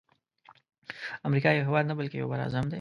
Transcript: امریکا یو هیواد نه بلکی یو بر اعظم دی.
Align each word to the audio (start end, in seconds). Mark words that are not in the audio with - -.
امریکا 1.27 1.49
یو 1.51 1.65
هیواد 1.67 1.85
نه 1.89 1.93
بلکی 1.99 2.15
یو 2.17 2.29
بر 2.31 2.39
اعظم 2.41 2.63
دی. 2.65 2.69